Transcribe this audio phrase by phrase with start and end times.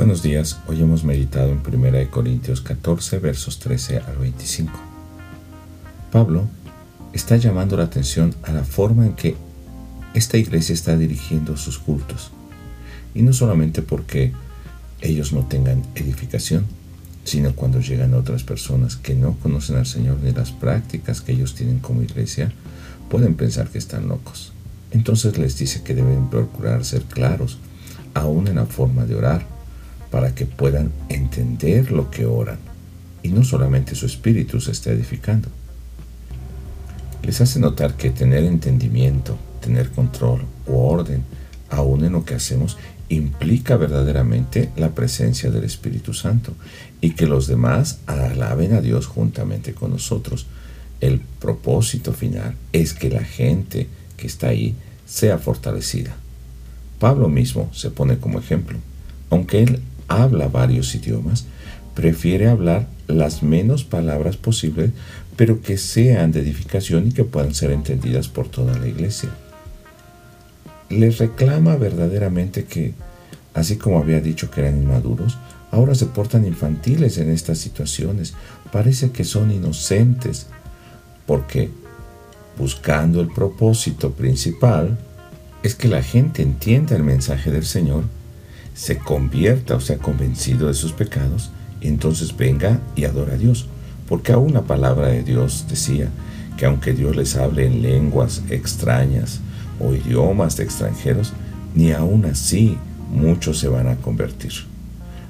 [0.00, 4.72] Buenos días, hoy hemos meditado en 1 Corintios 14, versos 13 al 25.
[6.10, 6.48] Pablo
[7.12, 9.36] está llamando la atención a la forma en que
[10.14, 12.30] esta iglesia está dirigiendo sus cultos.
[13.14, 14.32] Y no solamente porque
[15.02, 16.64] ellos no tengan edificación,
[17.24, 21.54] sino cuando llegan otras personas que no conocen al Señor ni las prácticas que ellos
[21.54, 22.50] tienen como iglesia,
[23.10, 24.54] pueden pensar que están locos.
[24.92, 27.58] Entonces les dice que deben procurar ser claros,
[28.14, 29.49] aún en la forma de orar,
[30.10, 32.58] para que puedan entender lo que oran
[33.22, 35.48] y no solamente su espíritu se está edificando.
[37.22, 41.22] Les hace notar que tener entendimiento, tener control o orden,
[41.68, 42.78] aún en lo que hacemos,
[43.08, 46.54] implica verdaderamente la presencia del Espíritu Santo
[47.00, 50.46] y que los demás alaben a Dios juntamente con nosotros.
[51.00, 56.16] El propósito final es que la gente que está ahí sea fortalecida.
[56.98, 58.78] Pablo mismo se pone como ejemplo.
[59.30, 61.46] Aunque él habla varios idiomas,
[61.94, 64.90] prefiere hablar las menos palabras posibles,
[65.36, 69.30] pero que sean de edificación y que puedan ser entendidas por toda la iglesia
[70.90, 72.94] les reclama verdaderamente que,
[73.54, 75.38] así como había dicho que eran inmaduros,
[75.70, 78.34] ahora se portan infantiles en estas situaciones.
[78.72, 80.48] Parece que son inocentes,
[81.26, 81.70] porque
[82.58, 84.98] buscando el propósito principal
[85.62, 88.04] es que la gente entienda el mensaje del Señor,
[88.80, 91.50] se convierta o sea convencido de sus pecados,
[91.82, 93.66] entonces venga y adora a Dios.
[94.08, 96.08] Porque aún la palabra de Dios decía
[96.56, 99.40] que aunque Dios les hable en lenguas extrañas,
[99.78, 101.34] o idiomas de extranjeros,
[101.74, 102.78] ni aún así
[103.12, 104.52] muchos se van a convertir.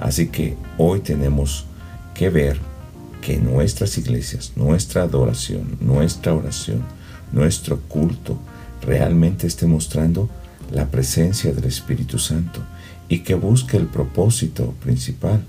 [0.00, 1.66] Así que hoy tenemos
[2.14, 2.58] que ver
[3.20, 6.82] que nuestras iglesias, nuestra adoración, nuestra oración,
[7.32, 8.38] nuestro culto
[8.86, 10.28] realmente esté mostrando
[10.70, 12.60] la presencia del Espíritu Santo
[13.12, 15.44] y que busque el propósito principal.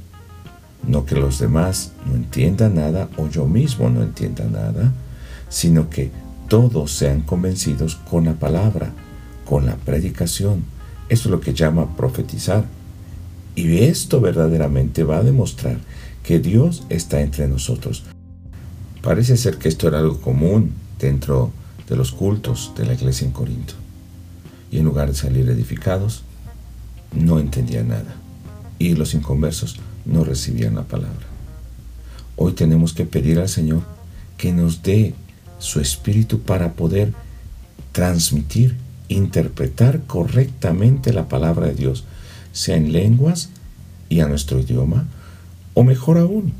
[0.86, 4.92] No que los demás no entiendan nada o yo mismo no entienda nada,
[5.48, 6.12] sino que
[6.50, 8.92] todos sean convencidos con la palabra,
[9.46, 10.66] con la predicación.
[11.08, 12.66] Eso es lo que llama profetizar.
[13.56, 15.78] Y esto verdaderamente va a demostrar
[16.22, 18.04] que Dios está entre nosotros.
[19.02, 21.54] Parece ser que esto era algo común dentro
[21.88, 23.76] de los cultos de la iglesia en Corinto.
[24.70, 26.26] Y en lugar de salir edificados,
[27.16, 28.16] no entendían nada.
[28.80, 31.26] Y los inconversos no recibían la palabra.
[32.36, 33.84] Hoy tenemos que pedir al Señor
[34.38, 35.14] que nos dé
[35.60, 37.14] su espíritu para poder
[37.92, 38.76] transmitir,
[39.08, 42.04] interpretar correctamente la palabra de Dios,
[42.52, 43.50] sea en lenguas
[44.10, 45.08] y a nuestro idioma,
[45.74, 46.54] o mejor aún,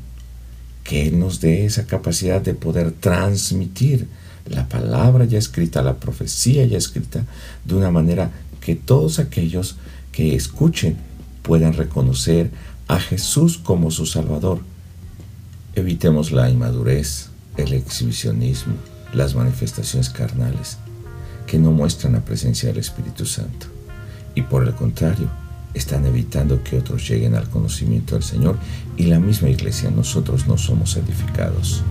[0.84, 4.06] que Él nos dé esa capacidad de poder transmitir
[4.46, 7.24] la palabra ya escrita, la profecía ya escrita,
[7.64, 9.76] de una manera que todos aquellos
[10.14, 10.96] que escuchen
[11.42, 12.50] puedan reconocer
[12.86, 14.60] a Jesús como su Salvador.
[15.74, 18.74] Evitemos la inmadurez, el exhibicionismo,
[19.12, 20.78] las manifestaciones carnales
[21.48, 23.66] que no muestran la presencia del Espíritu Santo
[24.36, 25.28] y por el contrario
[25.74, 28.56] están evitando que otros lleguen al conocimiento del Señor
[28.96, 31.82] y la misma iglesia nosotros no somos edificados.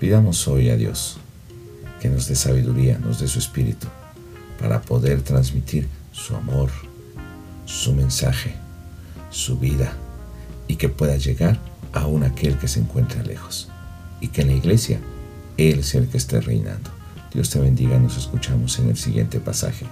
[0.00, 1.18] Pidamos hoy a Dios
[2.00, 3.86] que nos dé sabiduría, nos dé su Espíritu
[4.58, 6.70] para poder transmitir su amor,
[7.64, 8.54] su mensaje,
[9.30, 9.92] su vida
[10.68, 11.58] y que pueda llegar
[11.92, 13.68] aún aquel que se encuentra lejos
[14.20, 15.00] y que en la iglesia
[15.56, 16.90] Él sea el que esté reinando.
[17.32, 19.86] Dios te bendiga, nos escuchamos en el siguiente pasaje.